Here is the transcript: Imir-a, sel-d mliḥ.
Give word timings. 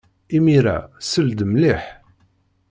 Imir-a, 0.35 0.77
sel-d 1.09 1.39
mliḥ. 1.45 1.83